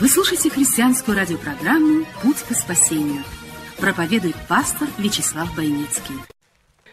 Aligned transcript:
Вы 0.00 0.08
слушаете 0.08 0.48
христианскую 0.48 1.16
радиопрограмму 1.16 2.06
«Путь 2.22 2.44
к 2.48 2.54
спасению». 2.54 3.24
Проповедует 3.78 4.36
пастор 4.46 4.86
Вячеслав 4.96 5.52
Бойницкий. 5.56 6.14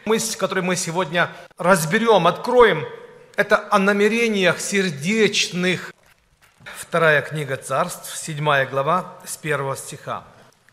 Мысль, 0.06 0.36
которую 0.36 0.66
мы 0.66 0.76
сегодня 0.76 1.30
разберем, 1.60 2.26
откроем, 2.26 2.84
это 3.36 3.68
о 3.70 3.78
намерениях 3.78 4.60
сердечных. 4.60 5.94
Вторая 6.64 7.22
книга 7.22 7.58
царств, 7.58 8.18
седьмая 8.18 8.66
глава, 8.66 9.14
с 9.24 9.38
первого 9.38 9.78
стиха. 9.78 10.24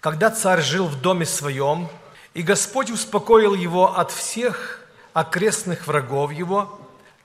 «Когда 0.01 0.31
царь 0.31 0.63
жил 0.63 0.87
в 0.87 1.03
доме 1.03 1.27
своем, 1.27 1.91
и 2.33 2.41
Господь 2.41 2.91
успокоил 2.91 3.53
его 3.53 3.99
от 3.99 4.11
всех 4.11 4.81
окрестных 5.13 5.87
врагов 5.87 6.33
его, 6.33 6.81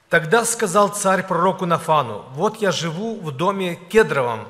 тогда 0.10 0.44
сказал 0.44 0.90
царь 0.90 1.24
пророку 1.24 1.66
Нафану, 1.66 2.26
«Вот 2.34 2.58
я 2.58 2.74
живу 2.74 3.16
в 3.22 3.32
доме 3.32 3.76
кедровом, 3.90 4.46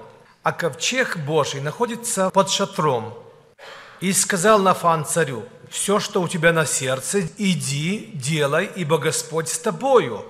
а 0.48 0.54
ковчег 0.54 1.18
Божий 1.18 1.60
находится 1.60 2.30
под 2.30 2.50
шатром». 2.50 3.14
И 4.00 4.14
сказал 4.14 4.60
Нафан 4.60 5.04
царю, 5.04 5.44
«Все, 5.70 6.00
что 6.00 6.22
у 6.22 6.30
тебя 6.30 6.54
на 6.54 6.66
сердце, 6.66 7.28
иди, 7.38 8.12
делай, 8.14 8.72
ибо 8.74 8.98
Господь 8.98 9.50
с 9.50 9.60
тобою». 9.60 10.24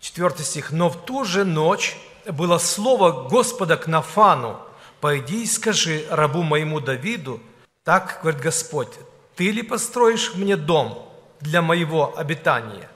Четвертый 0.00 0.42
стих. 0.46 0.72
«Но 0.72 0.88
в 0.88 1.04
ту 1.04 1.26
же 1.26 1.44
ночь 1.44 1.98
было 2.26 2.56
слово 2.56 3.28
Господа 3.28 3.76
к 3.76 3.86
Нафану, 3.86 4.58
«Пойди 5.02 5.42
и 5.42 5.46
скажи 5.46 6.06
рабу 6.08 6.42
моему 6.42 6.80
Давиду, 6.80 7.38
так, 7.84 8.20
говорит 8.22 8.40
Господь, 8.40 8.88
ты 9.34 9.50
ли 9.50 9.60
построишь 9.62 10.32
мне 10.34 10.56
дом 10.56 11.12
для 11.42 11.60
моего 11.60 12.16
обитания?» 12.16 12.88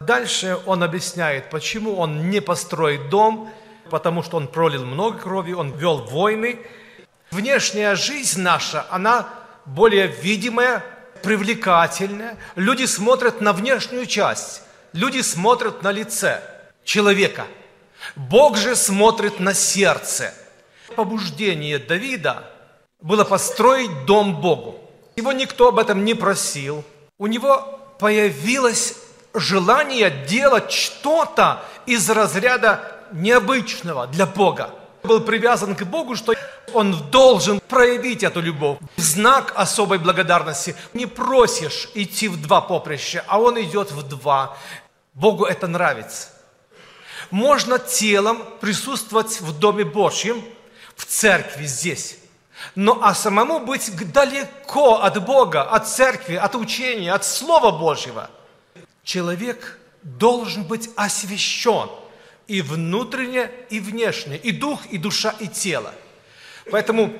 Дальше 0.00 0.58
он 0.64 0.82
объясняет, 0.82 1.50
почему 1.50 1.96
он 1.96 2.30
не 2.30 2.40
построит 2.40 3.10
дом, 3.10 3.50
потому 3.90 4.22
что 4.22 4.36
он 4.36 4.48
пролил 4.48 4.84
много 4.84 5.18
крови, 5.18 5.52
он 5.52 5.72
вел 5.72 5.98
войны. 5.98 6.58
Внешняя 7.30 7.94
жизнь 7.94 8.40
наша, 8.40 8.86
она 8.90 9.28
более 9.64 10.06
видимая, 10.06 10.84
привлекательная. 11.22 12.36
Люди 12.54 12.84
смотрят 12.84 13.40
на 13.40 13.52
внешнюю 13.52 14.06
часть, 14.06 14.62
люди 14.92 15.20
смотрят 15.20 15.82
на 15.82 15.90
лице 15.90 16.42
человека. 16.84 17.46
Бог 18.16 18.56
же 18.56 18.76
смотрит 18.76 19.40
на 19.40 19.54
сердце. 19.54 20.34
Побуждение 20.94 21.78
Давида 21.78 22.44
было 23.00 23.24
построить 23.24 24.04
дом 24.04 24.40
Богу. 24.40 24.78
Его 25.16 25.32
никто 25.32 25.68
об 25.68 25.78
этом 25.78 26.04
не 26.04 26.14
просил. 26.14 26.84
У 27.18 27.26
него 27.26 27.80
появилось 27.98 28.96
желание 29.34 30.10
делать 30.28 30.70
что-то 30.70 31.64
из 31.86 32.08
разряда 32.10 32.93
необычного 33.14 34.06
для 34.06 34.26
Бога. 34.26 34.70
Был 35.02 35.20
привязан 35.20 35.74
к 35.76 35.84
Богу, 35.84 36.16
что 36.16 36.34
он 36.72 37.10
должен 37.10 37.60
проявить 37.60 38.22
эту 38.22 38.40
любовь. 38.40 38.78
Знак 38.96 39.52
особой 39.54 39.98
благодарности. 39.98 40.74
Не 40.92 41.06
просишь 41.06 41.90
идти 41.94 42.28
в 42.28 42.40
два 42.40 42.60
поприща, 42.60 43.24
а 43.26 43.38
он 43.38 43.60
идет 43.60 43.92
в 43.92 44.02
два. 44.02 44.56
Богу 45.12 45.44
это 45.44 45.66
нравится. 45.66 46.28
Можно 47.30 47.78
телом 47.78 48.42
присутствовать 48.60 49.40
в 49.40 49.58
Доме 49.58 49.84
Божьем, 49.84 50.42
в 50.96 51.04
церкви 51.04 51.66
здесь. 51.66 52.18
Но 52.74 52.98
а 53.02 53.14
самому 53.14 53.60
быть 53.60 53.90
далеко 54.12 55.02
от 55.02 55.22
Бога, 55.24 55.62
от 55.62 55.86
церкви, 55.86 56.34
от 56.34 56.54
учения, 56.54 57.12
от 57.12 57.24
Слова 57.24 57.70
Божьего. 57.76 58.30
Человек 59.02 59.78
должен 60.02 60.64
быть 60.64 60.90
освящен 60.96 61.90
и 62.46 62.62
внутренне, 62.62 63.50
и 63.70 63.80
внешне, 63.80 64.36
и 64.36 64.52
дух, 64.52 64.80
и 64.86 64.98
душа, 64.98 65.34
и 65.40 65.48
тело. 65.48 65.94
Поэтому 66.70 67.12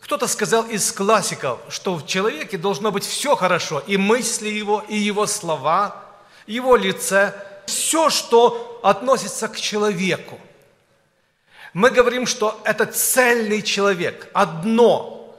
кто-то 0.00 0.26
сказал 0.28 0.64
из 0.66 0.92
классиков, 0.92 1.58
что 1.68 1.96
в 1.96 2.06
человеке 2.06 2.58
должно 2.58 2.92
быть 2.92 3.04
все 3.04 3.34
хорошо, 3.34 3.82
и 3.86 3.96
мысли 3.96 4.48
его, 4.48 4.84
и 4.88 4.96
его 4.96 5.26
слова, 5.26 6.04
его 6.46 6.76
лице, 6.76 7.34
все, 7.66 8.10
что 8.10 8.80
относится 8.82 9.48
к 9.48 9.56
человеку. 9.56 10.38
Мы 11.72 11.90
говорим, 11.90 12.26
что 12.26 12.60
это 12.64 12.86
цельный 12.86 13.62
человек, 13.62 14.28
одно. 14.32 15.34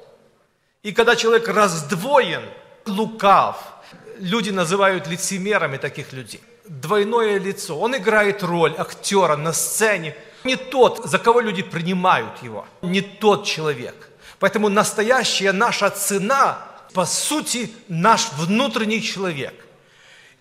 И 0.83 0.91
когда 0.91 1.15
человек 1.15 1.47
раздвоен, 1.47 2.43
лукав, 2.85 3.76
люди 4.19 4.49
называют 4.49 5.07
лицемерами 5.07 5.77
таких 5.77 6.13
людей. 6.13 6.41
Двойное 6.65 7.39
лицо. 7.39 7.77
Он 7.77 7.95
играет 7.95 8.43
роль 8.43 8.75
актера 8.77 9.35
на 9.35 9.53
сцене. 9.53 10.15
Не 10.43 10.55
тот, 10.55 11.05
за 11.05 11.19
кого 11.19 11.39
люди 11.39 11.63
принимают 11.63 12.43
его. 12.43 12.65
Не 12.81 13.01
тот 13.01 13.45
человек. 13.45 14.09
Поэтому 14.39 14.69
настоящая 14.69 15.51
наша 15.51 15.89
цена, 15.89 16.59
по 16.93 17.05
сути, 17.05 17.71
наш 17.87 18.31
внутренний 18.33 19.01
человек. 19.01 19.53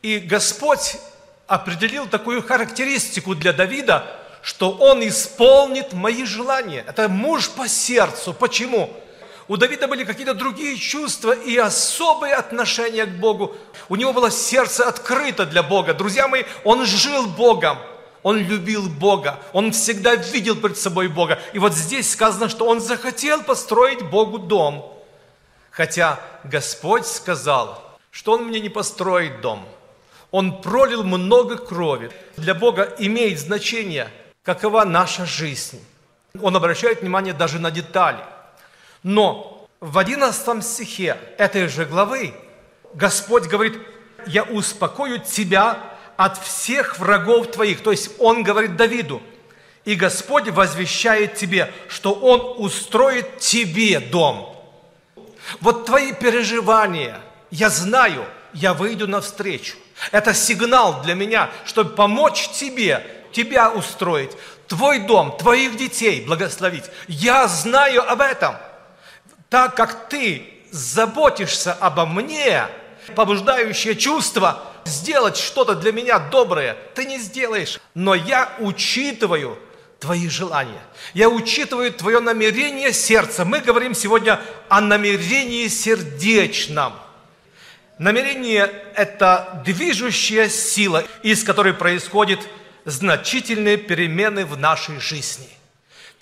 И 0.02 0.18
Господь 0.18 0.96
определил 1.46 2.06
такую 2.06 2.42
характеристику 2.42 3.34
для 3.34 3.52
Давида, 3.52 4.06
что 4.42 4.70
он 4.70 5.06
исполнит 5.06 5.92
мои 5.92 6.24
желания. 6.24 6.84
Это 6.86 7.08
муж 7.08 7.50
по 7.50 7.68
сердцу. 7.68 8.34
Почему? 8.34 8.92
У 9.48 9.56
Давида 9.56 9.86
были 9.86 10.04
какие-то 10.04 10.34
другие 10.34 10.76
чувства 10.76 11.32
и 11.32 11.56
особые 11.56 12.34
отношения 12.34 13.06
к 13.06 13.20
Богу. 13.20 13.54
У 13.88 13.94
него 13.94 14.12
было 14.12 14.30
сердце 14.30 14.88
открыто 14.88 15.46
для 15.46 15.62
Бога. 15.62 15.94
Друзья 15.94 16.26
мои, 16.26 16.44
он 16.64 16.84
жил 16.84 17.26
Богом. 17.28 17.78
Он 18.24 18.38
любил 18.38 18.88
Бога. 18.88 19.38
Он 19.52 19.70
всегда 19.70 20.16
видел 20.16 20.56
перед 20.56 20.76
собой 20.76 21.06
Бога. 21.06 21.38
И 21.52 21.60
вот 21.60 21.74
здесь 21.74 22.10
сказано, 22.10 22.48
что 22.48 22.66
он 22.66 22.80
захотел 22.80 23.44
построить 23.44 24.02
Богу 24.02 24.38
дом. 24.38 24.92
Хотя 25.70 26.18
Господь 26.42 27.06
сказал, 27.06 27.80
что 28.10 28.32
он 28.32 28.46
мне 28.46 28.58
не 28.58 28.68
построит 28.68 29.42
дом. 29.42 29.64
Он 30.32 30.60
пролил 30.60 31.04
много 31.04 31.56
крови. 31.56 32.10
Для 32.36 32.54
Бога 32.54 32.92
имеет 32.98 33.38
значение, 33.38 34.10
какова 34.42 34.84
наша 34.84 35.24
жизнь. 35.24 35.80
Он 36.42 36.56
обращает 36.56 37.02
внимание 37.02 37.32
даже 37.32 37.60
на 37.60 37.70
детали– 37.70 38.18
но 39.06 39.68
в 39.78 39.98
11 39.98 40.64
стихе 40.64 41.16
этой 41.38 41.68
же 41.68 41.84
главы 41.84 42.34
Господь 42.92 43.44
говорит, 43.44 43.78
я 44.26 44.42
успокою 44.42 45.20
тебя 45.20 45.78
от 46.16 46.42
всех 46.42 46.98
врагов 46.98 47.52
твоих. 47.52 47.84
То 47.84 47.92
есть 47.92 48.10
Он 48.18 48.42
говорит 48.42 48.74
Давиду, 48.74 49.22
и 49.84 49.94
Господь 49.94 50.48
возвещает 50.48 51.36
тебе, 51.36 51.72
что 51.86 52.14
Он 52.14 52.60
устроит 52.60 53.38
тебе 53.38 54.00
дом. 54.00 54.60
Вот 55.60 55.86
твои 55.86 56.12
переживания, 56.12 57.20
я 57.52 57.70
знаю, 57.70 58.24
я 58.54 58.74
выйду 58.74 59.06
навстречу. 59.06 59.76
Это 60.10 60.34
сигнал 60.34 61.02
для 61.02 61.14
меня, 61.14 61.50
чтобы 61.64 61.90
помочь 61.90 62.48
тебе, 62.48 63.06
тебя 63.30 63.70
устроить, 63.70 64.32
твой 64.66 64.98
дом, 64.98 65.36
твоих 65.36 65.76
детей 65.76 66.24
благословить. 66.26 66.86
Я 67.06 67.46
знаю 67.46 68.02
об 68.10 68.20
этом– 68.20 68.56
так 69.48 69.76
как 69.76 70.08
ты 70.08 70.42
заботишься 70.70 71.72
обо 71.72 72.06
мне, 72.06 72.66
побуждающее 73.14 73.94
чувство 73.94 74.62
сделать 74.84 75.36
что-то 75.36 75.74
для 75.74 75.92
меня 75.92 76.18
доброе, 76.18 76.76
ты 76.94 77.04
не 77.04 77.18
сделаешь. 77.18 77.80
Но 77.94 78.14
я 78.14 78.52
учитываю 78.58 79.58
твои 79.98 80.28
желания. 80.28 80.82
Я 81.14 81.28
учитываю 81.28 81.92
твое 81.92 82.20
намерение 82.20 82.92
сердца. 82.92 83.44
Мы 83.44 83.60
говорим 83.60 83.94
сегодня 83.94 84.40
о 84.68 84.80
намерении 84.80 85.68
сердечном. 85.68 86.94
Намерение– 87.98 88.70
это 88.94 89.62
движущая 89.64 90.50
сила, 90.50 91.04
из 91.22 91.42
которой 91.44 91.72
происходят 91.72 92.40
значительные 92.84 93.78
перемены 93.78 94.44
в 94.44 94.58
нашей 94.58 95.00
жизни. 95.00 95.48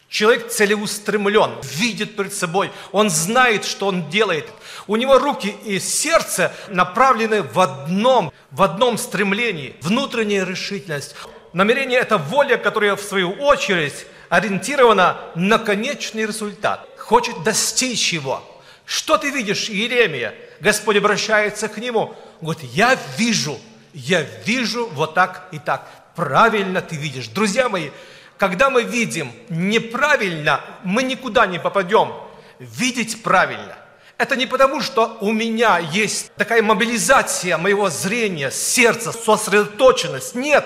Человек 0.08 0.48
целеустремлен, 0.48 1.52
видит 1.62 2.16
перед 2.16 2.32
собой, 2.32 2.70
он 2.92 3.10
знает, 3.10 3.64
что 3.64 3.86
он 3.86 4.08
делает. 4.10 4.48
У 4.86 4.96
него 4.96 5.18
руки 5.18 5.54
и 5.64 5.80
сердце 5.80 6.54
направлены 6.68 7.42
в 7.42 7.58
одном, 7.58 8.32
в 8.50 8.62
одном 8.62 8.98
стремлении, 8.98 9.74
внутренняя 9.80 10.44
решительность. 10.44 11.16
Намерение– 11.52 11.98
это 12.00 12.18
воля, 12.18 12.56
которая 12.56 12.96
в 12.96 13.00
свою 13.00 13.32
очередь 13.32 14.06
ориентирована 14.28 15.18
на 15.34 15.58
конечный 15.58 16.26
результат. 16.26 16.88
хочет 16.98 17.42
достичь 17.42 18.12
его. 18.12 18.42
Что 18.86 19.18
ты 19.18 19.30
видишь, 19.30 19.68
Иеремия? 19.68 20.34
Господь 20.60 20.96
обращается 20.96 21.68
к 21.68 21.78
нему. 21.78 22.14
Говорит, 22.40 22.62
я 22.72 22.98
вижу, 23.16 23.58
я 23.92 24.22
вижу 24.44 24.86
вот 24.88 25.14
так 25.14 25.48
и 25.52 25.58
так. 25.58 25.88
Правильно 26.14 26.80
ты 26.80 26.96
видишь. 26.96 27.28
Друзья 27.28 27.68
мои, 27.68 27.90
когда 28.38 28.70
мы 28.70 28.82
видим 28.82 29.32
неправильно, 29.48 30.60
мы 30.82 31.02
никуда 31.02 31.46
не 31.46 31.58
попадем. 31.58 32.12
Видеть 32.58 33.22
правильно. 33.22 33.76
Это 34.16 34.36
не 34.36 34.46
потому, 34.46 34.80
что 34.80 35.18
у 35.20 35.32
меня 35.32 35.78
есть 35.78 36.32
такая 36.36 36.62
мобилизация 36.62 37.58
моего 37.58 37.90
зрения, 37.90 38.50
сердца, 38.50 39.12
сосредоточенность. 39.12 40.34
Нет, 40.34 40.64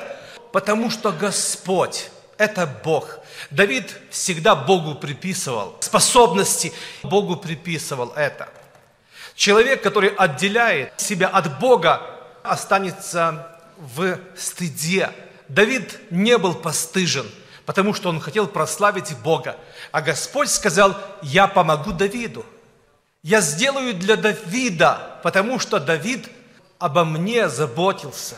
потому 0.53 0.91
что 0.91 1.13
Господь– 1.13 2.11
это 2.39 2.67
Бог. 2.85 3.21
Давид 3.51 3.97
всегда 4.11 4.55
Богу 4.55 4.95
приписывал 4.95 5.77
способности, 5.81 6.73
Богу 7.03 7.37
приписывал 7.37 8.13
это. 8.17 8.49
Человек, 9.35 9.83
который 9.83 10.11
отделяет 10.11 10.93
себя 10.99 11.29
от 11.29 11.59
Бога, 11.59 12.03
останется 12.43 13.57
в 13.79 14.19
стыде. 14.37 15.11
Давид 15.49 15.99
не 16.11 16.37
был 16.37 16.55
постыжен, 16.55 17.27
потому 17.69 17.93
что 17.93 18.09
он 18.09 18.19
хотел 18.19 18.47
прославить 18.47 19.15
Бога. 19.19 19.55
А 19.93 20.01
Господь 20.01 20.49
сказал, 20.49 20.97
я 21.21 21.47
помогу 21.47 21.93
Давиду. 21.93 22.47
Я 23.23 23.43
сделаю 23.43 23.93
для 23.93 24.17
Давида, 24.17 25.21
потому 25.23 25.59
что 25.59 25.79
Давид 25.79 26.31
обо 26.79 27.05
мне 27.05 27.51
заботился. 27.51 28.37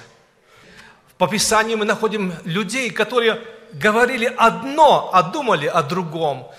По 1.16 1.28
Писанию 1.28 1.78
мы 1.78 1.84
находим 1.84 2.34
людей, 2.42 2.90
которые 2.90 3.40
говорили 3.72 4.24
одно, 4.36 5.10
а 5.12 5.22
думали 5.22 5.68
о 5.68 5.84
другом. 5.84 6.50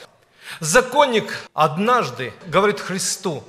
Законник 0.62 1.50
однажды 1.54 2.34
говорит 2.46 2.80
Христу, 2.80 3.44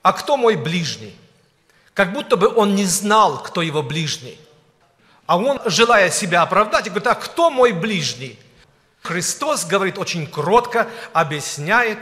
а 0.00 0.14
кто 0.14 0.38
мой 0.38 0.56
ближний? 0.56 1.14
Как 1.92 2.14
будто 2.14 2.38
бы 2.38 2.48
он 2.48 2.74
не 2.74 2.86
знал, 2.86 3.42
кто 3.42 3.60
его 3.60 3.82
ближний. 3.82 4.40
А 5.28 5.36
он, 5.36 5.60
желая 5.66 6.10
себя 6.10 6.40
оправдать, 6.40 6.86
говорит, 6.86 7.06
а 7.06 7.14
кто 7.14 7.50
мой 7.50 7.72
ближний? 7.72 8.38
Христос 9.02 9.66
говорит 9.66 9.98
очень 9.98 10.26
кротко, 10.26 10.88
объясняет, 11.12 11.98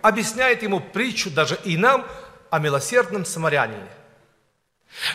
объясняет 0.00 0.62
ему 0.62 0.78
притчу 0.78 1.28
даже 1.28 1.58
и 1.64 1.76
нам 1.76 2.06
о 2.50 2.60
милосердном 2.60 3.24
самарянине. 3.24 3.88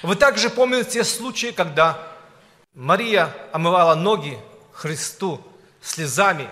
Вы 0.01 0.17
также 0.17 0.49
помните 0.49 1.05
случаи, 1.05 1.51
когда 1.51 2.05
Мария 2.73 3.33
омывала 3.53 3.95
ноги 3.95 4.37
Христу 4.73 5.41
слезами, 5.81 6.49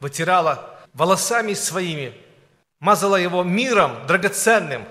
вытирала 0.00 0.78
волосами 0.92 1.54
своими, 1.54 2.14
мазала 2.78 3.16
его 3.16 3.42
миром 3.42 4.06
драгоценным. 4.06 4.84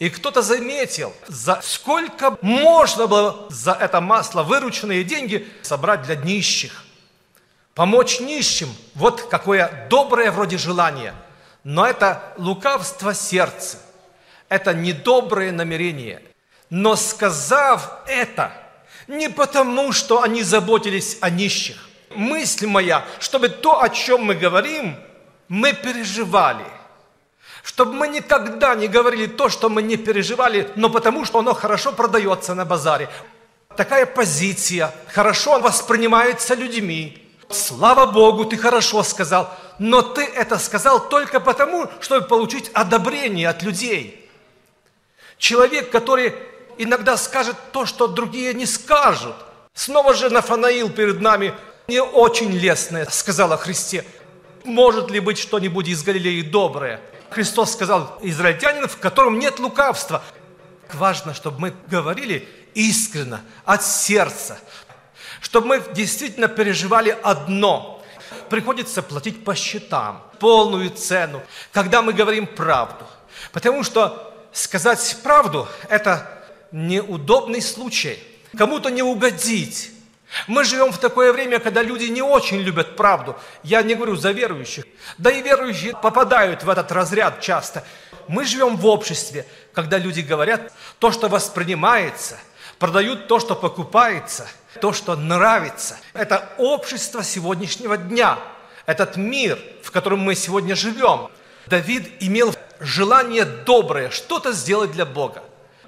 И 0.00 0.08
кто-то 0.08 0.40
заметил, 0.40 1.14
за 1.28 1.60
сколько 1.62 2.38
можно 2.40 3.06
было 3.06 3.46
за 3.50 3.72
это 3.72 4.00
масло 4.00 4.42
вырученные 4.42 5.04
деньги 5.04 5.46
собрать 5.60 6.02
для 6.02 6.16
нищих. 6.16 6.84
Помочь 7.74 8.18
нищим, 8.18 8.74
вот 8.94 9.28
какое 9.28 9.86
доброе 9.90 10.30
вроде 10.30 10.56
желание. 10.56 11.14
Но 11.64 11.86
это 11.86 12.32
лукавство 12.38 13.12
сердца, 13.12 13.78
это 14.48 14.72
недоброе 14.72 15.52
намерение. 15.52 16.22
Но 16.70 16.96
сказав 16.96 17.98
это, 18.06 18.52
не 19.06 19.28
потому, 19.28 19.92
что 19.92 20.22
они 20.22 20.42
заботились 20.42 21.18
о 21.20 21.28
нищих, 21.28 21.90
мысль 22.08 22.66
моя, 22.66 23.04
чтобы 23.18 23.50
то, 23.50 23.82
о 23.82 23.90
чем 23.90 24.24
мы 24.24 24.34
говорим, 24.34 24.96
мы 25.48 25.74
переживали. 25.74 26.64
Чтобы 27.62 27.92
мы 27.92 28.08
никогда 28.08 28.74
не 28.74 28.88
говорили 28.88 29.26
то, 29.26 29.48
что 29.48 29.68
мы 29.68 29.82
не 29.82 29.96
переживали, 29.96 30.70
но 30.76 30.88
потому 30.88 31.24
что 31.24 31.38
оно 31.38 31.54
хорошо 31.54 31.92
продается 31.92 32.54
на 32.54 32.64
базаре. 32.64 33.08
Такая 33.76 34.06
позиция 34.06 34.94
хорошо 35.08 35.60
воспринимается 35.60 36.54
людьми. 36.54 37.26
Слава 37.48 38.06
Богу, 38.06 38.44
ты 38.44 38.56
хорошо 38.56 39.02
сказал, 39.02 39.52
но 39.78 40.02
ты 40.02 40.22
это 40.24 40.58
сказал 40.58 41.08
только 41.08 41.40
потому, 41.40 41.88
чтобы 42.00 42.26
получить 42.26 42.70
одобрение 42.74 43.48
от 43.48 43.62
людей. 43.62 44.28
Человек, 45.38 45.90
который 45.90 46.34
иногда 46.78 47.16
скажет 47.16 47.56
то, 47.72 47.86
что 47.86 48.06
другие 48.06 48.54
не 48.54 48.66
скажут. 48.66 49.34
Снова 49.74 50.14
же 50.14 50.30
Нафанаил 50.30 50.90
перед 50.90 51.20
нами– 51.20 51.54
не 51.90 52.00
очень 52.00 52.52
лестное, 52.52 53.04
сказала 53.10 53.56
Христе. 53.56 54.04
Может 54.62 55.10
ли 55.10 55.18
быть 55.18 55.38
что-нибудь 55.38 55.88
из 55.88 56.04
Галилеи 56.04 56.42
доброе? 56.42 57.00
Христос 57.30 57.72
сказал, 57.72 58.18
израильтянин, 58.22 58.88
в 58.88 58.98
котором 58.98 59.38
нет 59.38 59.58
лукавства. 59.58 60.22
Важно, 60.92 61.34
чтобы 61.34 61.60
мы 61.60 61.74
говорили 61.88 62.48
искренно, 62.74 63.42
от 63.64 63.84
сердца, 63.84 64.58
чтобы 65.40 65.68
мы 65.68 65.82
действительно 65.94 66.48
переживали 66.48 67.16
одно. 67.22 68.02
Приходится 68.48 69.02
платить 69.02 69.44
по 69.44 69.54
счетам, 69.54 70.22
полную 70.40 70.90
цену, 70.90 71.42
когда 71.72 72.02
мы 72.02 72.12
говорим 72.12 72.46
правду. 72.46 73.06
Потому 73.52 73.84
что 73.84 74.34
сказать 74.52 75.18
правду– 75.22 75.68
это 75.88 76.28
неудобный 76.72 77.62
случай. 77.62 78.18
Кому-то 78.56 78.90
не 78.90 79.02
угодить, 79.02 79.92
мы 80.46 80.64
живем 80.64 80.92
в 80.92 80.98
такое 80.98 81.32
время, 81.32 81.58
когда 81.58 81.82
люди 81.82 82.04
не 82.04 82.22
очень 82.22 82.58
любят 82.58 82.96
правду. 82.96 83.36
Я 83.62 83.82
не 83.82 83.94
говорю 83.94 84.16
за 84.16 84.30
верующих. 84.30 84.84
Да 85.18 85.30
и 85.30 85.42
верующие 85.42 85.96
попадают 85.96 86.62
в 86.62 86.70
этот 86.70 86.92
разряд 86.92 87.40
часто. 87.40 87.84
Мы 88.28 88.44
живем 88.44 88.76
в 88.76 88.86
обществе, 88.86 89.46
когда 89.72 89.98
люди 89.98 90.20
говорят 90.20 90.72
то, 90.98 91.10
что 91.10 91.28
воспринимается, 91.28 92.38
продают 92.78 93.26
то, 93.26 93.40
что 93.40 93.56
покупается, 93.56 94.46
то, 94.80 94.92
что 94.92 95.16
нравится. 95.16 95.98
Это 96.12 96.48
общество 96.58 97.24
сегодняшнего 97.24 97.96
дня, 97.96 98.38
этот 98.86 99.16
мир, 99.16 99.58
в 99.82 99.90
котором 99.90 100.20
мы 100.20 100.36
сегодня 100.36 100.76
живем. 100.76 101.28
Давид 101.66 102.08
имел 102.20 102.54
желание 102.78 103.44
доброе, 103.44 104.10
что-то 104.10 104.52
сделать 104.52 104.92
для 104.92 105.06
Бога. 105.06 105.42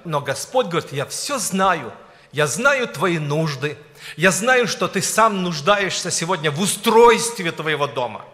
Но 0.05 0.21
Господь 0.21 0.67
говорит, 0.67 0.93
я 0.93 1.07
все 1.07 1.39
знаю, 1.39 1.93
я 2.33 2.47
знаю 2.47 2.89
твои 2.89 3.19
нужды, 3.19 3.77
я 4.17 4.31
знаю, 4.31 4.69
что 4.69 4.89
ты 4.89 5.03
сам 5.03 5.43
нуждаешься 5.43 6.11
сегодня 6.11 6.51
в 6.51 6.61
устройстве 6.61 7.53
твоего 7.53 7.87
дома. 7.87 8.25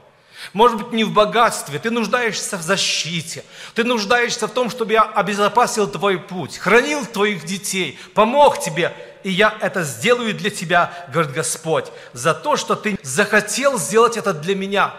Может 0.53 0.79
быть, 0.79 0.93
не 0.93 1.05
в 1.05 1.13
богатстве, 1.13 1.79
ты 1.79 1.91
нуждаешься 1.91 2.57
в 2.57 2.63
защите, 2.63 3.45
ты 3.75 3.85
нуждаешься 3.85 4.47
в 4.47 4.53
том, 4.53 4.71
чтобы 4.71 4.93
я 4.93 5.03
обезопасил 5.03 5.89
твой 5.89 6.19
путь, 6.19 6.59
хранил 6.59 7.05
твоих 7.05 7.45
детей, 7.45 7.99
помог 8.15 8.61
тебе, 8.61 8.95
и 9.25 9.31
я 9.31 9.57
это 9.61 9.83
сделаю 9.83 10.35
для 10.35 10.51
тебя, 10.51 10.93
говорит 11.13 11.33
Господь, 11.33 11.87
за 12.13 12.35
то, 12.35 12.57
что 12.57 12.77
ты 12.77 12.99
захотел 13.03 13.79
сделать 13.79 14.17
это 14.17 14.33
для 14.33 14.55
меня. 14.55 14.95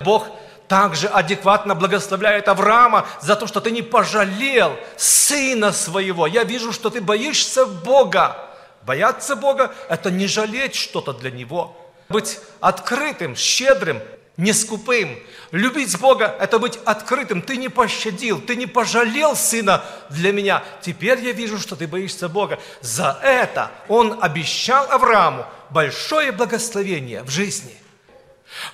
Бог 0.00 0.26
также 0.66 1.08
адекватно 1.08 1.74
благословляет 1.74 2.48
Авраама 2.48 3.06
за 3.20 3.36
то, 3.36 3.46
что 3.46 3.60
ты 3.60 3.70
не 3.70 3.82
пожалел 3.82 4.76
сына 4.96 5.72
своего. 5.72 6.26
Я 6.26 6.44
вижу, 6.44 6.72
что 6.72 6.90
ты 6.90 7.00
боишься 7.00 7.64
Бога. 7.64 8.49
Бояться 8.82 9.36
Бога– 9.36 9.74
это 9.88 10.10
не 10.10 10.26
жалеть 10.26 10.74
что-то 10.74 11.12
для 11.12 11.30
Него. 11.30 11.76
Быть 12.08 12.40
открытым, 12.60 13.36
щедрым, 13.36 14.00
не 14.36 14.52
скупым. 14.52 15.18
Любить 15.50 15.98
Бога– 16.00 16.34
это 16.40 16.58
быть 16.58 16.78
открытым. 16.84 17.42
Ты 17.42 17.56
не 17.56 17.68
пощадил, 17.68 18.40
ты 18.40 18.56
не 18.56 18.66
пожалел 18.66 19.36
сына 19.36 19.84
для 20.08 20.32
меня. 20.32 20.64
Теперь 20.80 21.20
я 21.20 21.32
вижу, 21.32 21.58
что 21.58 21.76
ты 21.76 21.86
боишься 21.86 22.28
Бога. 22.28 22.58
За 22.80 23.18
это 23.22 23.70
он 23.88 24.18
обещал 24.20 24.90
Аврааму 24.90 25.44
большое 25.68 26.32
благословение 26.32 27.22
в 27.22 27.30
жизни. 27.30 27.76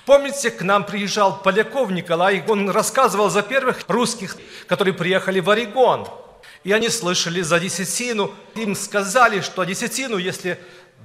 Помните, 0.05 0.49
к 0.49 0.63
нам 0.63 0.85
приезжал 0.85 1.41
Поляков 1.41 1.91
Николай, 1.91 2.43
он 2.47 2.69
рассказывал 2.69 3.29
за 3.29 3.43
первых 3.43 3.83
русских, 3.87 4.37
которые 4.67 4.93
приехали 4.93 5.39
в 5.41 5.49
Орегон– 5.49 6.07
и 6.63 6.71
они 6.71 6.89
слышали 6.89 7.41
за 7.41 7.59
десятину. 7.59 8.33
Им 8.55 8.75
сказали, 8.75 9.41
что 9.41 9.63
десятину, 9.63 10.17
если 10.17 10.59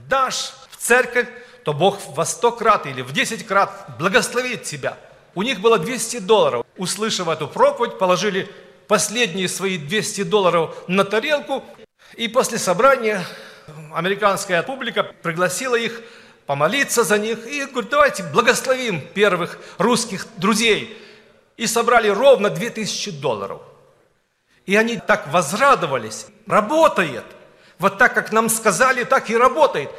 дашь 0.09 0.52
в 0.71 0.76
церковь, 0.76 1.28
то 1.64 1.73
Бог 1.73 1.99
во 2.09 2.25
сто 2.25 2.52
крат 2.52 2.87
или 2.87 3.02
в 3.02 3.12
десять 3.12 3.47
крат 3.47 3.97
благословит 3.99 4.64
тебя. 4.64 4.99
У 5.35 5.42
них 5.42 5.61
было 5.61 5.78
200 5.78 6.21
долларов. 6.21 6.66
Услышав 6.76 7.28
эту 7.28 7.49
проповедь, 7.49 7.99
положили 7.99 8.50
последние 8.87 9.49
свои 9.49 9.78
200 9.78 10.25
долларов 10.25 10.76
на 10.88 11.04
тарелку. 11.04 11.64
И 12.16 12.28
после 12.28 12.59
собрания 12.59 13.25
американская 13.94 14.62
публика 14.62 15.04
пригласила 15.04 15.76
их 15.76 16.02
помолиться 16.47 17.02
за 17.04 17.18
них. 17.18 17.47
И 17.47 17.64
говорит, 17.64 17.90
давайте 17.90 18.25
благословим 18.25 19.00
первых 19.00 19.59
русских 19.78 20.26
друзей. 20.37 20.99
И 21.56 21.66
собрали 21.66 22.09
ровно 22.09 22.50
2000 22.50 23.12
долларов. 23.12 23.62
И 24.66 24.76
они 24.76 24.97
так 24.97 25.33
возрадовались. 25.33 26.26
Работает. 26.47 27.25
Вот 27.78 27.99
так, 27.99 28.14
как 28.14 28.33
нам 28.33 28.49
сказали, 28.49 29.04
так 29.04 29.31
и 29.31 29.37
работает. 29.37 29.90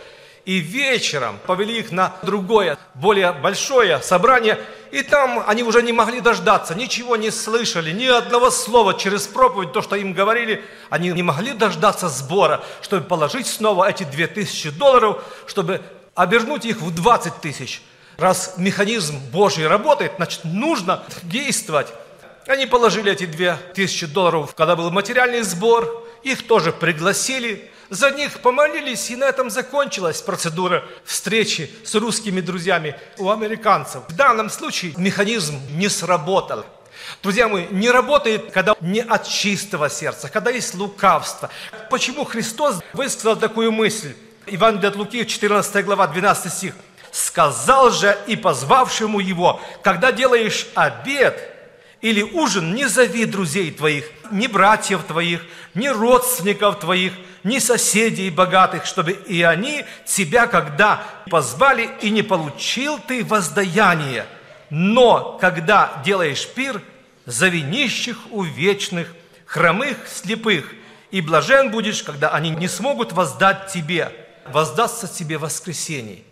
И 0.46 0.60
вечером 0.60 1.40
повели 1.46 1.80
их 1.80 1.92
на 1.92 2.16
другое, 2.22 2.78
более 2.96 3.32
большое 3.32 4.02
собрание, 4.02 4.60
и 4.92 5.02
там 5.02 5.42
они 5.48 5.64
уже 5.64 5.82
не 5.82 5.94
могли 5.94 6.20
дождаться, 6.20 6.76
ничего 6.76 7.16
не 7.16 7.32
слышали, 7.32 7.92
ни 7.92 8.06
одного 8.06 8.52
слова 8.52 8.94
через 8.94 9.26
проповедь, 9.26 9.72
то, 9.72 9.82
что 9.82 9.96
им 9.96 10.12
говорили, 10.12 10.64
они 10.90 11.12
не 11.12 11.24
могли 11.24 11.54
дождаться 11.54 12.10
сбора, 12.10 12.62
чтобы 12.82 13.06
положить 13.06 13.48
снова 13.48 13.90
эти 13.90 14.04
две 14.04 14.28
тысячи 14.28 14.70
долларов, 14.70 15.24
чтобы 15.48 15.82
обернуть 16.14 16.66
их 16.66 16.82
в 16.82 16.94
20 16.94 17.40
тысяч. 17.40 17.82
Раз 18.18 18.56
механизм 18.58 19.18
Божий 19.32 19.66
работает, 19.66 20.14
значит, 20.18 20.42
нужно 20.44 21.04
действовать. 21.24 21.88
Они 22.48 22.66
положили 22.66 23.12
эти 23.12 23.26
две 23.26 23.56
тысячи 23.74 24.06
долларов, 24.06 24.54
когда 24.56 24.76
был 24.76 24.92
материальный 24.92 25.44
сбор, 25.44 26.06
их 26.24 26.46
тоже 26.46 26.74
пригласили, 26.74 27.70
за 27.90 28.12
них 28.12 28.42
помолились, 28.42 29.10
и 29.12 29.16
на 29.16 29.26
этом 29.26 29.50
закончилась 29.50 30.22
процедура 30.22 30.84
встречи 31.06 31.72
с 31.86 31.96
русскими 31.96 32.42
друзьями 32.42 32.96
у 33.18 33.30
американцев. 33.30 34.04
В 34.08 34.16
данном 34.16 34.50
случае 34.50 34.94
механизм 34.98 35.60
не 35.72 35.88
сработал. 35.90 36.66
Друзья 37.22 37.48
мои, 37.48 37.68
не 37.70 37.90
работает, 37.90 38.52
когда 38.52 38.76
не 38.82 39.02
от 39.02 39.28
чистого 39.28 39.90
сердца, 39.90 40.30
когда 40.30 40.52
есть 40.52 40.74
лукавство. 40.74 41.50
Почему 41.90 42.26
Христос 42.26 42.80
высказал 42.94 43.36
такую 43.36 43.72
мысль? 43.72 44.16
Иван 44.48 44.84
от 44.84 44.96
Луки, 44.96 45.26
14 45.26 45.86
глава, 45.86 46.08
12 46.08 46.52
стих. 46.52 46.76
«Сказал 47.12 47.92
же 47.92 48.18
и 48.28 48.36
позвавшему 48.36 49.20
его, 49.20 49.62
когда 49.84 50.12
делаешь 50.12 50.68
обед, 50.74 51.53
или 52.04 52.22
ужин, 52.22 52.76
не 52.76 52.90
зови 52.90 53.24
друзей 53.24 53.72
твоих, 53.72 54.04
ни 54.30 54.48
братьев 54.48 55.06
твоих, 55.06 55.42
ни 55.74 55.88
родственников 55.88 56.82
твоих, 56.82 57.14
ни 57.46 57.60
соседей 57.60 58.30
богатых, 58.30 58.86
чтобы 58.86 59.14
и 59.14 59.42
они 59.42 59.86
тебя, 60.06 60.48
когда 60.48 61.02
позвали, 61.30 61.90
и 62.02 62.10
не 62.10 62.22
получил 62.22 63.00
ты 63.00 63.24
воздаяние. 63.24 64.26
Но, 64.70 65.38
когда 65.40 66.02
делаешь 66.04 66.46
пир, 66.46 66.82
зови 67.26 67.62
нищих, 67.62 68.18
увечных, 68.32 69.08
хромых, 69.46 69.96
слепых, 70.06 70.74
и 71.10 71.22
блажен 71.22 71.72
будешь, 71.72 72.04
когда 72.04 72.32
они 72.32 72.50
не 72.50 72.68
смогут 72.68 73.14
воздать 73.14 73.72
тебе, 73.72 74.12
воздастся 74.52 75.08
тебе 75.08 75.38
воскресение. 75.38 76.24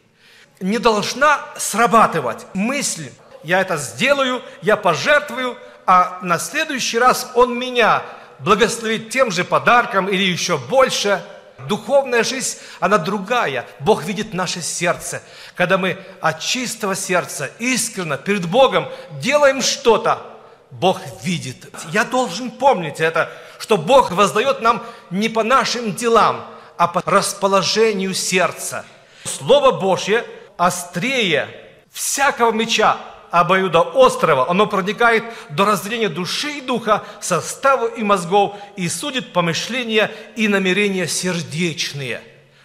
Не 0.60 0.80
должна 0.80 1.40
срабатывать 1.58 2.46
мысль, 2.54 3.10
я 3.44 3.62
это 3.62 3.78
сделаю, 3.78 4.42
я 4.62 4.78
пожертвую, 4.78 5.58
а 5.86 6.20
на 6.22 6.40
следующий 6.40 7.00
раз 7.00 7.32
Он 7.36 7.58
меня 7.58 8.04
благословит 8.40 9.10
тем 9.10 9.32
же 9.32 9.44
подарком 9.44 10.08
или 10.08 10.24
еще 10.24 10.58
больше. 10.58 11.24
Духовная 11.68 12.24
жизнь, 12.24 12.58
она 12.80 12.98
другая. 12.98 13.68
Бог 13.80 14.04
видит 14.04 14.34
наше 14.34 14.62
сердце. 14.62 15.22
Когда 15.56 15.78
мы 15.78 15.98
от 16.20 16.40
чистого 16.40 16.96
сердца, 16.96 17.52
искренно, 17.60 18.18
перед 18.18 18.48
Богом 18.48 18.90
делаем 19.20 19.62
что-то, 19.62 20.26
Бог 20.72 21.00
видит. 21.22 21.70
Я 21.92 22.04
должен 22.04 22.50
помнить 22.50 23.00
это, 23.00 23.30
что 23.60 23.78
Бог 23.78 24.12
воздает 24.12 24.62
нам 24.62 24.84
не 25.12 25.30
по 25.30 25.44
нашим 25.44 25.94
делам, 25.94 26.48
а 26.78 26.88
по 26.88 27.04
расположению 27.06 28.14
сердца. 28.16 28.86
Слово 29.24 29.72
Божье 29.72 30.26
острее 30.58 31.48
всякого 31.92 32.52
меча, 32.52 32.98
обоюдоострого, 33.32 34.50
оно 34.50 34.68
проникает 34.68 35.24
до 35.50 35.66
разделения 35.66 36.10
души 36.10 36.52
и 36.52 36.62
духа, 36.62 37.04
состава 37.20 37.88
и 37.88 38.04
мозгов, 38.04 38.56
и 38.76 38.88
судит 38.90 39.34
помышления 39.34 40.12
и 40.36 40.48
намерения 40.48 41.08
сердечные. 41.08 42.22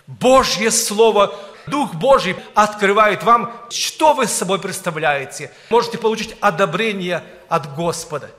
Божье 0.07 0.71
Слово, 0.71 1.35
Дух 1.67 1.95
Божий 1.95 2.37
открывает 2.55 3.25
вам, 3.25 3.53
что 3.71 4.15
вы 4.15 4.27
с 4.27 4.33
собой 4.33 4.61
представляете. 4.61 5.51
Можете 5.71 5.99
получить 5.99 6.37
одобрение 6.41 7.25
от 7.49 7.75
Господа. 7.75 8.31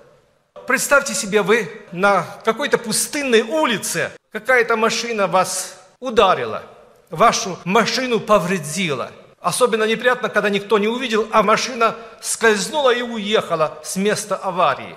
Представьте 0.65 1.13
себе, 1.13 1.41
вы 1.41 1.69
на 1.91 2.25
какой-то 2.43 2.77
пустынной 2.77 3.41
улице, 3.41 4.11
какая-то 4.31 4.75
машина 4.75 5.27
вас 5.27 5.77
ударила, 5.99 6.63
вашу 7.09 7.57
машину 7.63 8.19
повредила– 8.19 9.11
Особенно 9.39 9.83
неприятно, 9.83 10.29
когда 10.29 10.49
никто 10.49 10.79
не 10.79 10.87
увидел, 10.87 11.27
а 11.31 11.43
машина 11.43 11.95
скользнула 12.21 12.93
и 12.93 13.03
уехала 13.03 13.77
с 13.83 13.95
места 13.95 14.35
аварии. 14.35 14.95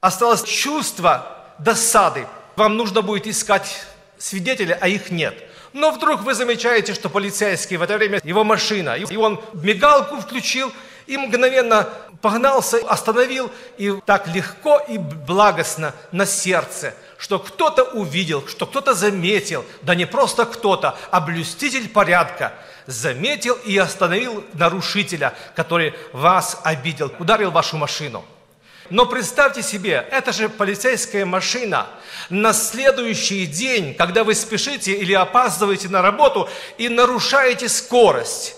Осталось 0.00 0.44
чувство 0.44 1.26
досады. 1.58 2.26
Вам 2.56 2.76
нужно 2.76 3.02
будет 3.02 3.26
искать 3.26 3.84
свидетеля, 4.16 4.78
а 4.80 4.86
их 4.86 5.10
нет. 5.10 5.34
Но 5.72 5.90
вдруг 5.90 6.22
вы 6.22 6.34
замечаете, 6.34 6.94
что 6.94 7.08
полицейский 7.08 7.76
в 7.76 7.82
это 7.82 7.96
время, 7.96 8.20
его 8.22 8.44
машина, 8.44 8.94
и 8.94 9.16
он 9.16 9.42
мигалку 9.54 10.20
включил, 10.20 10.72
и 11.08 11.16
мгновенно 11.16 11.88
погнался, 12.22 12.78
остановил, 12.88 13.50
и 13.76 13.92
так 14.06 14.28
легко 14.28 14.80
и 14.88 14.98
благостно 14.98 15.92
на 16.12 16.26
сердце, 16.26 16.94
что 17.18 17.40
кто-то 17.40 17.82
увидел, 17.82 18.46
что 18.46 18.66
кто-то 18.66 18.94
заметил, 18.94 19.64
да 19.82 19.96
не 19.96 20.06
просто 20.06 20.46
кто-то, 20.46 20.96
а 21.10 21.20
блюститель 21.20 21.88
порядка– 21.88 22.52
заметил 22.86 23.54
и 23.64 23.76
остановил 23.78 24.44
нарушителя, 24.54 25.34
который 25.54 25.94
вас 26.12 26.60
обидел, 26.64 27.12
ударил 27.18 27.50
вашу 27.50 27.76
машину. 27.76 28.24
Но 28.90 29.06
представьте 29.06 29.62
себе, 29.62 30.06
это 30.10 30.32
же 30.32 30.48
полицейская 30.48 31.24
машина. 31.24 31.86
На 32.28 32.52
следующий 32.52 33.46
день, 33.46 33.94
когда 33.94 34.24
вы 34.24 34.34
спешите 34.34 34.92
или 34.92 35.14
опаздываете 35.14 35.88
на 35.88 36.02
работу 36.02 36.48
и 36.76 36.88
нарушаете 36.90 37.68
скорость, 37.68 38.56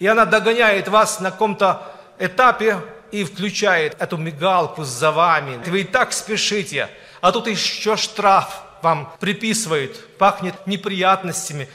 и 0.00 0.06
она 0.06 0.24
догоняет 0.24 0.88
вас 0.88 1.20
на 1.20 1.30
каком-то 1.30 1.82
этапе 2.18 2.80
и 3.12 3.24
включает 3.24 3.96
эту 4.00 4.16
мигалку 4.16 4.82
за 4.82 5.12
вами. 5.12 5.62
Вы 5.68 5.82
и 5.82 5.84
так 5.84 6.12
спешите, 6.12 6.88
а 7.20 7.30
тут 7.30 7.46
еще 7.46 7.96
штраф 7.96 8.62
вам 8.82 9.12
приписывают, 9.20 10.18
пахнет 10.18 10.54
неприятностями, 10.66 11.68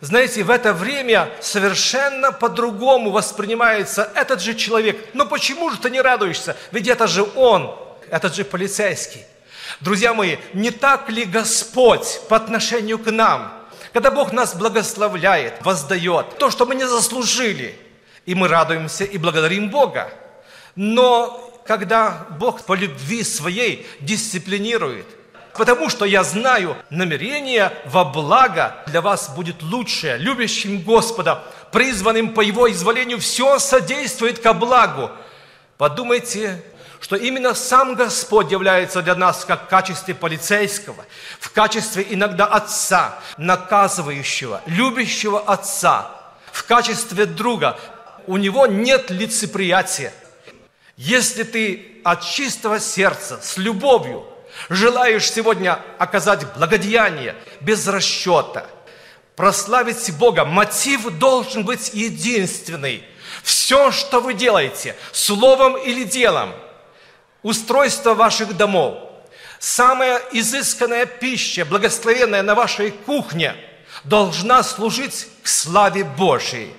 знаете, 0.00 0.42
в 0.42 0.50
это 0.50 0.74
время 0.74 1.30
совершенно 1.40 2.30
по-другому 2.30 3.10
воспринимается 3.10 4.10
этот 4.14 4.42
же 4.42 4.54
человек. 4.54 4.98
Но 5.14 5.26
почему 5.26 5.70
же 5.70 5.78
ты 5.78 5.90
не 5.90 6.00
радуешься? 6.00 6.56
Ведь 6.70 6.86
это 6.86 7.06
же 7.06 7.24
он, 7.34 7.74
этот 8.10 8.34
же 8.34 8.44
полицейский. 8.44 9.24
Друзья 9.80 10.14
мои, 10.14 10.36
не 10.52 10.70
так 10.70 11.08
ли 11.08 11.24
Господь 11.24 12.20
по 12.28 12.36
отношению 12.36 12.98
к 12.98 13.10
нам, 13.10 13.52
когда 13.92 14.10
Бог 14.10 14.32
нас 14.32 14.54
благословляет, 14.54 15.64
воздает, 15.64 16.38
то, 16.38 16.50
что 16.50 16.66
мы 16.66 16.74
не 16.74 16.86
заслужили, 16.86 17.74
и 18.26 18.34
мы 18.34 18.48
радуемся 18.48 19.04
и 19.04 19.16
благодарим 19.16 19.70
Бога. 19.70 20.12
Но 20.74 21.62
когда 21.66 22.26
Бог 22.38 22.64
по 22.64 22.74
любви 22.74 23.22
своей 23.24 23.86
дисциплинирует, 24.00 25.06
потому 25.56 25.90
что 25.90 26.04
я 26.04 26.24
знаю, 26.24 26.76
намерение 26.90 27.72
во 27.84 28.04
благо 28.04 28.76
для 28.86 29.00
вас 29.00 29.30
будет 29.34 29.62
лучшее. 29.62 30.18
Любящим 30.18 30.80
Господа, 30.82 31.42
призванным 31.72 32.34
по 32.34 32.40
Его 32.40 32.70
изволению, 32.70 33.18
все 33.18 33.58
содействует 33.58 34.38
ко 34.38 34.52
благу. 34.52 35.10
Подумайте, 35.78 36.62
что 37.00 37.16
именно 37.16 37.54
сам 37.54 37.94
Господь 37.94 38.50
является 38.50 39.02
для 39.02 39.14
нас 39.14 39.44
как 39.44 39.64
в 39.64 39.68
качестве 39.68 40.14
полицейского, 40.14 41.04
в 41.38 41.50
качестве 41.50 42.06
иногда 42.08 42.46
отца, 42.46 43.18
наказывающего, 43.36 44.62
любящего 44.66 45.40
отца, 45.40 46.10
в 46.52 46.64
качестве 46.64 47.26
друга. 47.26 47.78
У 48.26 48.36
него 48.36 48.66
нет 48.66 49.10
лицеприятия. 49.10 50.12
Если 50.96 51.42
ты 51.42 52.00
от 52.04 52.22
чистого 52.22 52.80
сердца, 52.80 53.38
с 53.42 53.56
любовью– 53.56 54.24
Желаешь 54.68 55.30
сегодня 55.30 55.78
оказать 55.98 56.52
благодеяние 56.54 57.36
без 57.60 57.86
расчета, 57.86 58.66
прославить 59.36 60.12
Бога. 60.16 60.44
Мотив 60.44 61.10
должен 61.18 61.64
быть 61.64 61.92
единственный. 61.94 63.04
Все, 63.42 63.92
что 63.92 64.20
вы 64.20 64.34
делаете, 64.34 64.96
словом 65.12 65.76
или 65.76 66.04
делом, 66.04 66.54
устройство 67.42 68.14
ваших 68.14 68.56
домов, 68.56 68.98
самая 69.58 70.20
изысканная 70.32 71.06
пища, 71.06 71.64
благословенная 71.64 72.42
на 72.42 72.54
вашей 72.54 72.90
кухне, 72.90 73.54
должна 74.04 74.62
служить 74.62 75.28
к 75.42 75.48
славе 75.48 76.04
Божьей, 76.04 76.72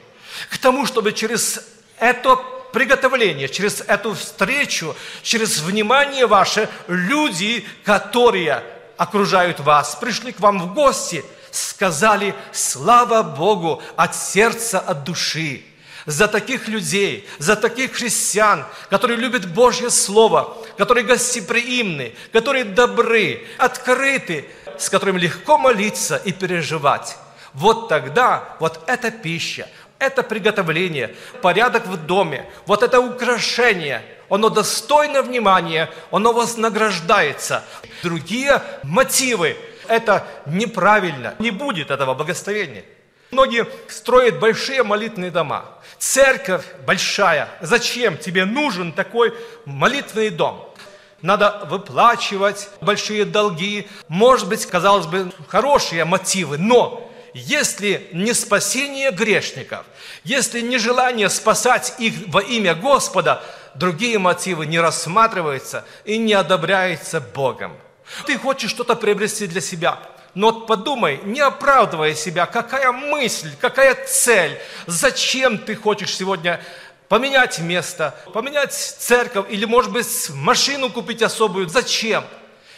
к 0.49 0.57
тому, 0.57 0.85
чтобы 0.85 1.13
через 1.13 1.61
это 1.99 2.37
приготовление, 2.71 3.49
через 3.49 3.81
эту 3.81 4.13
встречу, 4.13 4.95
через 5.23 5.59
внимание 5.59 6.27
ваше, 6.27 6.69
люди, 6.87 7.65
которые 7.83 8.63
окружают 8.97 9.59
вас, 9.59 9.95
пришли 9.95 10.31
к 10.31 10.39
вам 10.39 10.59
в 10.59 10.73
гости, 10.73 11.23
сказали 11.51 12.35
«Слава 12.51 13.23
Богу 13.23 13.81
от 13.95 14.15
сердца, 14.15 14.79
от 14.79 15.03
души» 15.03 15.63
за 16.05 16.29
таких 16.29 16.69
людей, 16.69 17.27
за 17.37 17.57
таких 17.57 17.93
христиан, 17.93 18.65
которые 18.89 19.17
любят 19.17 19.45
Божье 19.45 19.89
Слово, 19.89 20.57
которые 20.77 21.03
гостеприимны, 21.03 22.15
которые 22.31 22.63
добры, 22.63 23.45
открыты, 23.57 24.45
с 24.79 24.89
которыми 24.89 25.19
легко 25.19 25.57
молиться 25.57 26.15
и 26.15 26.31
переживать. 26.31 27.17
вот 27.53 27.89
тогда 27.89 28.55
вот 28.59 28.83
эта 28.87 29.11
пища, 29.11 29.67
это 29.99 30.23
приготовление, 30.23 31.15
порядок 31.41 31.87
в 31.87 32.05
доме, 32.05 32.45
вот 32.65 32.83
это 32.83 32.99
украшение, 32.99 34.03
оно 34.29 34.49
достойно 34.49 35.21
внимания, 35.21 35.89
оно 36.11 36.33
вознаграждается. 36.33 37.63
Другие 38.03 38.61
мотивы, 38.83 39.57
это 39.87 40.27
неправильно, 40.45 41.35
не 41.39 41.51
будет 41.51 41.91
этого 41.91 42.13
благословения. 42.13 42.83
Многие 43.31 43.67
строят 43.89 44.39
большие 44.39 44.83
молитвенные 44.83 45.31
дома. 45.31 45.65
Церковь 45.97 46.63
большая. 46.85 47.49
Зачем 47.59 48.17
тебе 48.17 48.45
нужен 48.45 48.93
такой 48.93 49.33
молитвенный 49.65 50.29
дом? 50.29 50.73
Надо 51.21 51.65
выплачивать 51.69 52.69
большие 52.79 53.25
долги. 53.25 53.89
Может 54.07 54.47
быть, 54.47 54.65
казалось 54.65 55.07
бы, 55.07 55.31
хорошие 55.47 56.05
мотивы, 56.05 56.57
но 56.57 57.06
если 57.37 58.09
не 58.13 58.33
спасение 58.33 59.11
грешников, 59.11 59.85
если 60.23 60.61
не 60.61 60.79
желание 60.79 61.29
спасать 61.29 61.93
их 61.99 62.13
во 62.27 62.41
имя 62.41 62.73
Господа, 62.73 63.43
другие 63.75 64.17
мотивы 64.17 64.65
не 64.65 64.79
рассматриваются 64.79 65.85
и 66.03 66.17
не 66.17 66.33
одобряются 66.33 67.21
Богом. 67.21 67.77
Ты 68.25 68.39
хочешь 68.39 68.71
что-то 68.71 68.95
приобрести 68.95 69.45
для 69.45 69.61
себя, 69.61 69.99
но 70.33 70.51
подумай, 70.51 71.19
не 71.23 71.39
оправдывая 71.39 72.15
себя, 72.15 72.47
какая 72.47 72.91
мысль, 72.91 73.51
какая 73.61 73.95
цель, 74.07 74.59
зачем 74.87 75.59
ты 75.59 75.75
хочешь 75.75 76.15
сегодня 76.15 76.59
поменять 77.07 77.59
место, 77.59 78.15
поменять 78.33 78.73
церковь 78.73 79.45
или, 79.49 79.65
может 79.65 79.91
быть, 79.91 80.29
машину 80.31 80.89
купить 80.89 81.21
особую. 81.21 81.69
Зачем? 81.69 82.23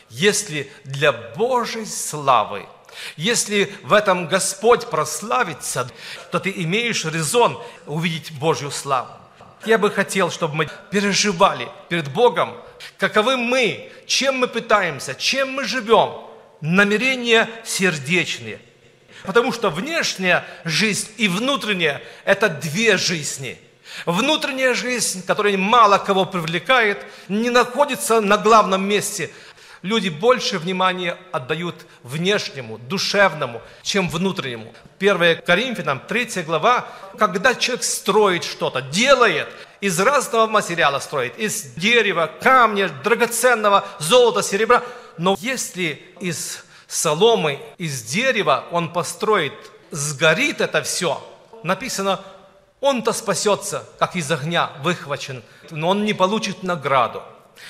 Если 0.09 0.69
для 0.83 1.13
Божьей 1.13 1.85
славы– 1.85 2.65
если 3.15 3.73
в 3.83 3.93
этом 3.93 4.27
Господь 4.27 4.89
прославится, 4.89 5.89
то 6.31 6.39
ты 6.39 6.51
имеешь 6.55 7.05
резон 7.05 7.61
увидеть 7.85 8.31
Божью 8.31 8.71
славу. 8.71 9.09
Я 9.65 9.77
бы 9.77 9.91
хотел, 9.91 10.31
чтобы 10.31 10.55
мы 10.55 10.69
переживали 10.89 11.67
перед 11.89 12.11
Богом, 12.11 12.55
каковы 12.97 13.37
мы, 13.37 13.91
чем 14.05 14.39
мы 14.39 14.47
пытаемся, 14.47 15.15
чем 15.15 15.51
мы 15.51 15.65
живем. 15.65 16.25
Намерения 16.61 17.49
сердечные. 17.65 18.59
Потому 19.23 19.51
что 19.51 19.69
внешняя 19.69 20.45
жизнь 20.63 21.09
и 21.17 21.27
внутренняя– 21.27 22.01
это 22.25 22.49
две 22.49 22.97
жизни– 22.97 23.57
Внутренняя 24.05 24.73
жизнь, 24.73 25.25
которая 25.25 25.57
мало 25.57 25.97
кого 25.97 26.25
привлекает, 26.25 27.05
не 27.27 27.49
находится 27.49 28.21
на 28.21 28.37
главном 28.37 28.87
месте, 28.87 29.29
Люди 29.81 30.09
больше 30.09 30.59
внимания 30.59 31.17
отдают 31.31 31.75
внешнему, 32.03 32.77
душевному, 32.77 33.61
чем 33.81 34.09
внутреннему. 34.09 34.73
1 34.99 35.41
Коринфянам, 35.43 36.01
3 36.05 36.43
глава, 36.43 36.87
когда 37.17 37.55
человек 37.55 37.83
строит 37.83 38.43
что-то, 38.43 38.81
делает, 38.81 39.47
из 39.79 39.97
разного 39.99 40.47
материала 40.47 40.99
строит, 40.99 41.37
из 41.37 41.61
дерева, 41.75 42.29
камня, 42.41 42.89
драгоценного, 43.03 43.85
золота, 43.99 44.43
серебра. 44.43 44.83
Но 45.17 45.37
если 45.39 46.01
из 46.19 46.65
соломы, 46.87 47.61
из 47.77 48.03
дерева 48.03 48.65
он 48.71 48.91
построит, 48.91 49.53
сгорит 49.91 50.59
это 50.59 50.83
все, 50.83 51.23
написано, 51.63 52.19
он-то 52.81 53.13
спасется, 53.13 53.85
как 53.97 54.15
из 54.15 54.29
огня 54.31 54.71
выхвачен, 54.81 55.43
но 55.69 55.89
он 55.89 56.03
не 56.03 56.13
получит 56.13 56.63
награду. 56.63 57.23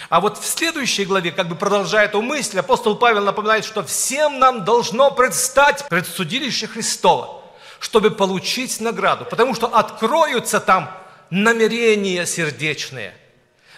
А 0.09 0.21
вот 0.21 0.37
в 0.37 0.45
следующей 0.45 1.05
главе, 1.05 1.31
как 1.31 1.47
бы 1.47 1.55
продолжая 1.55 2.05
эту 2.05 2.21
мысль, 2.21 2.59
апостол 2.59 2.95
Павел 2.95 3.23
напоминает, 3.23 3.65
что 3.65 3.83
всем 3.83 4.39
нам 4.39 4.63
должно 4.63 5.11
предстать 5.11 5.87
пред 5.89 6.07
судилище 6.07 6.67
Христова, 6.67 7.41
чтобы 7.79 8.11
получить 8.11 8.79
награду, 8.79 9.25
потому 9.25 9.53
что 9.53 9.67
откроются 9.67 10.59
там 10.59 10.89
намерения 11.29 12.25
сердечные. 12.25 13.13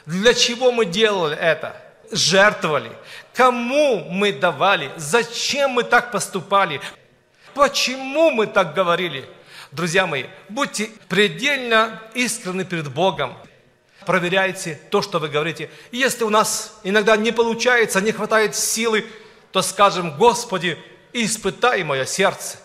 Для 0.05 0.33
чего 0.33 0.71
мы 0.71 0.85
делали 0.85 1.37
это? 1.37 1.75
Жертвовали. 2.11 2.91
Кому 3.33 4.05
мы 4.09 4.31
давали? 4.31 4.91
Зачем 4.97 5.71
мы 5.71 5.83
так 5.83 6.11
поступали? 6.11 6.81
Почему 7.53 8.31
мы 8.31 8.47
так 8.47 8.73
говорили? 8.73 9.27
Друзья 9.71 10.05
мои, 10.05 10.25
будьте 10.49 10.89
предельно 11.07 12.01
искренны 12.13 12.65
перед 12.65 12.91
Богом 12.91 13.37
проверяйте 14.05 14.79
то, 14.89 15.01
что 15.01 15.19
вы 15.19 15.29
говорите. 15.29 15.69
И 15.91 15.97
если 15.97 16.23
у 16.23 16.29
нас 16.29 16.79
иногда 16.83 17.17
не 17.17 17.31
получается, 17.31 18.01
не 18.01 18.11
хватает 18.11 18.55
силы, 18.55 19.05
то 19.51 19.61
скажем, 19.61 20.17
Господи, 20.17 20.77
испытай 21.13 21.83
мое 21.83 22.05
сердце. 22.05 22.57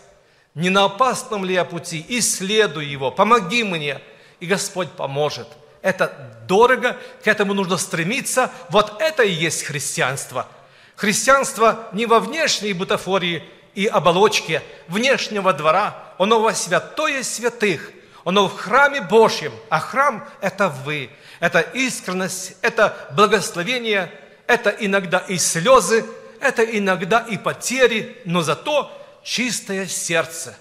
Не 0.55 0.69
на 0.69 0.85
опасном 0.85 1.45
ли 1.45 1.53
я 1.53 1.65
пути? 1.65 2.03
Исследуй 2.09 2.85
его, 2.85 3.11
помоги 3.11 3.63
мне. 3.63 4.01
И 4.39 4.45
Господь 4.45 4.91
поможет. 4.91 5.47
Это 5.81 6.41
дорого, 6.47 6.97
к 7.23 7.27
этому 7.27 7.53
нужно 7.53 7.77
стремиться. 7.77 8.51
Вот 8.69 9.01
это 9.01 9.23
и 9.23 9.31
есть 9.31 9.63
христианство. 9.63 10.47
Христианство 10.95 11.87
не 11.93 12.07
во 12.07 12.19
внешней 12.19 12.73
бутафории 12.73 13.43
и 13.75 13.85
оболочке 13.85 14.63
внешнего 14.87 15.53
двора, 15.53 16.13
оно 16.17 16.39
во 16.39 16.55
святое 16.55 17.21
святых, 17.21 17.91
оно 18.27 18.49
в 18.49 18.57
храме 18.57 18.99
Божьем, 18.99 19.53
а 19.69 19.79
храм– 19.79 20.27
это 20.41 20.67
вы 20.67 21.09
это 21.39 21.61
искренность, 21.61 22.57
это 22.61 22.93
благословение, 23.15 24.11
это 24.47 24.69
иногда 24.69 25.19
и 25.19 25.37
слезы, 25.37 26.05
это 26.41 26.63
иногда 26.63 27.19
и 27.19 27.37
потери, 27.37 28.17
но 28.25 28.41
зато 28.41 28.91
чистое 29.23 29.85
сердце. 29.85 30.57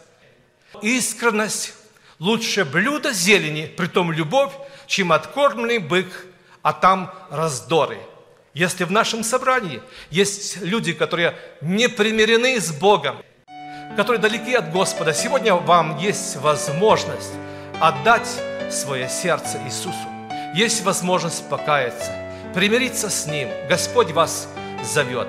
Искренность 0.80 1.74
лучше 2.20 2.64
блюдо 2.64 3.12
зелени, 3.12 3.66
притом 3.66 4.12
любовь, 4.12 4.52
чем 4.86 5.10
откормленный 5.10 5.78
бык, 5.78 6.26
а 6.62 6.72
там 6.72 7.12
раздоры. 7.30 7.98
Если 8.54 8.84
в 8.84 8.92
нашем 8.92 9.24
собрании 9.24 9.82
есть 10.10 10.58
люди, 10.58 10.92
которые 10.92 11.36
не 11.60 11.88
примирены 11.88 12.60
с 12.60 12.70
Богом, 12.70 13.16
которые 13.96 14.20
далеки 14.20 14.54
от 14.54 14.70
Господа, 14.70 15.12
сегодня 15.12 15.54
вам 15.54 15.98
есть 15.98 16.36
возможность 16.36 17.32
отдать 17.80 18.28
свое 18.70 19.08
сердце 19.08 19.58
Иисусу 19.64 20.08
есть 20.54 20.84
возможность 20.84 21.48
покаяться, 21.48 22.12
примириться 22.54 23.10
с 23.10 23.26
Ним. 23.26 23.48
Господь 23.68 24.12
вас 24.12 24.48
зовет. 24.82 25.28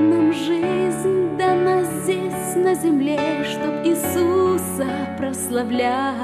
Нам 0.00 0.32
жизнь 0.32 1.36
дана 1.36 1.84
здесь, 1.84 2.56
на 2.56 2.74
земле, 2.74 3.44
Чтоб 3.44 3.86
Иисуса 3.86 4.88
прославлять 5.16 6.16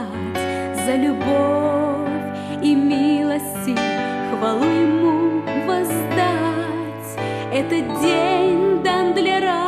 За 0.85 0.97
любовь 0.97 2.37
и 2.63 2.75
милости 2.75 3.77
Хвалу 4.31 4.65
Ему 4.65 5.43
воздать. 5.67 6.75
Этот 7.53 8.01
день 8.01 8.83
дан 8.83 9.15
для 9.15 9.41
радости, 9.41 9.64